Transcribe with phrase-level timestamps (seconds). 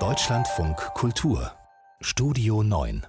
[0.00, 1.52] Deutschlandfunk Kultur
[2.00, 3.06] Studio 9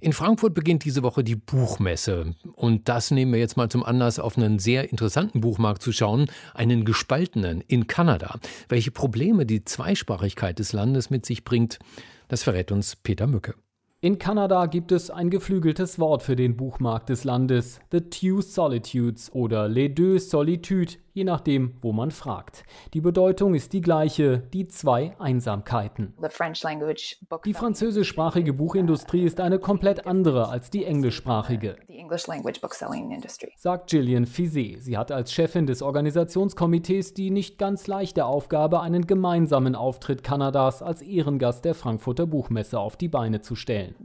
[0.00, 2.34] in Frankfurt beginnt diese Woche die Buchmesse.
[2.56, 6.26] Und das nehmen wir jetzt mal zum Anlass, auf einen sehr interessanten Buchmarkt zu schauen,
[6.52, 8.40] einen gespaltenen in Kanada.
[8.68, 11.78] Welche Probleme die Zweisprachigkeit des Landes mit sich bringt,
[12.26, 13.54] das verrät uns Peter Mücke.
[14.00, 19.32] In Kanada gibt es ein geflügeltes Wort für den Buchmarkt des Landes, The Two Solitudes
[19.32, 22.64] oder Les Deux Solitudes, je nachdem, wo man fragt.
[22.94, 26.14] Die Bedeutung ist die gleiche, die zwei Einsamkeiten.
[27.44, 31.76] Die französischsprachige Buchindustrie ist eine komplett andere als die englischsprachige,
[33.56, 34.82] sagt Gillian Fizet.
[34.82, 40.82] Sie hat als Chefin des Organisationskomitees die nicht ganz leichte Aufgabe, einen gemeinsamen Auftritt Kanadas
[40.82, 43.96] als Ehrengast der Frankfurter Buchmesse auf die Beine zu stellen.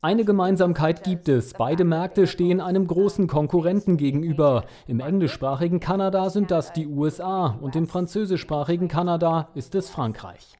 [0.00, 1.52] Eine Gemeinsamkeit gibt es.
[1.52, 4.64] Beide Märkte stehen einem großen Konkurrenten gegenüber.
[4.86, 10.56] Im englischsprachigen englischsprachigen Kanada sind das die USA und im französischsprachigen Kanada ist es Frankreich.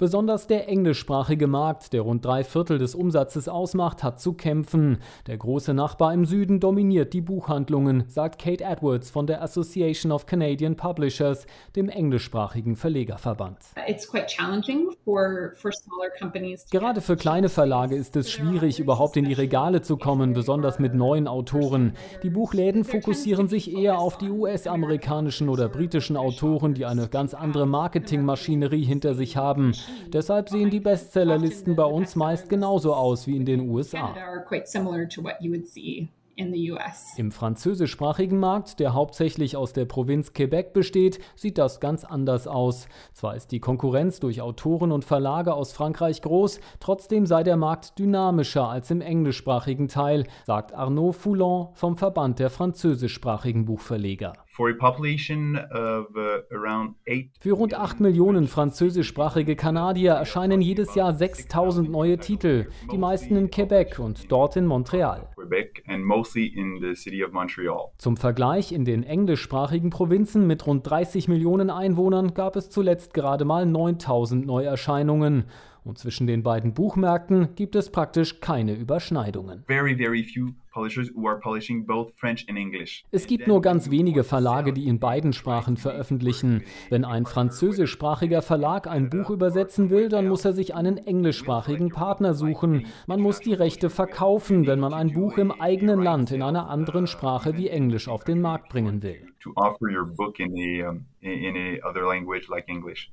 [0.00, 4.98] Besonders der englischsprachige Markt, der rund drei Viertel des Umsatzes ausmacht, hat zu kämpfen.
[5.28, 10.26] Der große Nachbar im Süden dominiert die Buchhandlungen, sagt Kate Edwards von der Association of
[10.26, 13.58] Canadian Publishers, dem englischsprachigen Verlegerverband.
[16.70, 20.94] Gerade für kleine Verlage ist es schwierig, überhaupt in die Regale zu kommen, besonders mit
[20.94, 21.92] neuen Autoren.
[22.22, 27.66] Die Buchläden fokussieren sich eher auf die US-amerikanischen oder britischen Autoren, die eine ganz andere
[27.66, 29.72] Marketingmaschinerie hinter sich haben.
[30.12, 34.14] Deshalb sehen die Bestsellerlisten bei uns meist genauso aus wie in den USA.
[37.16, 42.88] Im französischsprachigen Markt, der hauptsächlich aus der Provinz Quebec besteht, sieht das ganz anders aus.
[43.12, 47.98] Zwar ist die Konkurrenz durch Autoren und Verlage aus Frankreich groß, trotzdem sei der Markt
[47.98, 54.32] dynamischer als im englischsprachigen Teil, sagt Arnaud Foulon vom Verband der französischsprachigen Buchverleger.
[54.54, 56.04] Uh,
[57.40, 63.50] Für rund 8 Millionen französischsprachige Kanadier erscheinen jedes Jahr 6000 neue Titel, die meisten in
[63.50, 65.33] Quebec und dort in Montreal.
[67.98, 73.44] Zum Vergleich, in den englischsprachigen Provinzen mit rund 30 Millionen Einwohnern gab es zuletzt gerade
[73.44, 75.44] mal 9000 Neuerscheinungen.
[75.84, 79.64] Und zwischen den beiden Buchmärkten gibt es praktisch keine Überschneidungen.
[79.66, 80.54] Very, very few
[83.10, 86.64] es gibt nur ganz wenige Verlage, die in beiden Sprachen veröffentlichen.
[86.90, 92.34] Wenn ein französischsprachiger Verlag ein Buch übersetzen will, dann muss er sich einen englischsprachigen Partner
[92.34, 92.86] suchen.
[93.06, 97.06] Man muss die Rechte verkaufen, wenn man ein Buch im eigenen Land in einer anderen
[97.06, 99.28] Sprache wie Englisch auf den Markt bringen will.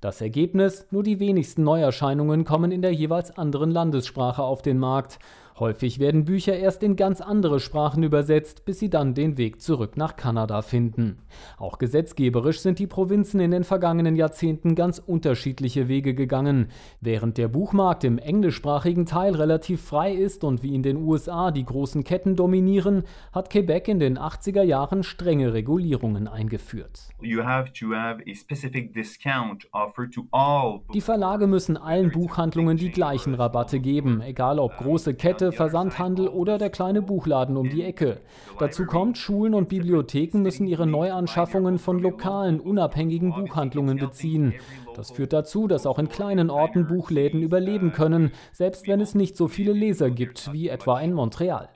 [0.02, 5.18] Das Ergebnis, nur die wenigsten Neuerscheinungen kommen in der jeweils anderen Landessprache auf den Markt.
[5.60, 9.98] Häufig werden Bücher erst in ganz andere Sprachen übersetzt, bis sie dann den Weg zurück
[9.98, 11.20] nach Kanada finden.
[11.58, 16.70] Auch gesetzgeberisch sind die Provinzen in den vergangenen Jahrzehnten ganz unterschiedliche Wege gegangen.
[17.00, 21.66] Während der Buchmarkt im englischsprachigen Teil relativ frei ist und wie in den USA die
[21.66, 27.10] großen Ketten dominieren, hat Quebec in den 80er Jahren strenge Regulierungen eingeführt.
[30.94, 36.58] Die Verlage müssen allen Buchhandlungen die gleichen Rabatte geben, egal ob große Kette Versandhandel oder
[36.58, 38.22] der kleine Buchladen um die Ecke.
[38.60, 44.54] Dazu kommt, Schulen und Bibliotheken müssen ihre Neuanschaffungen von lokalen, unabhängigen Buchhandlungen beziehen.
[44.96, 49.38] Das führt dazu, dass auch in kleinen Orten Buchläden überleben können, selbst wenn es nicht
[49.38, 51.70] so viele Leser gibt wie etwa in Montreal.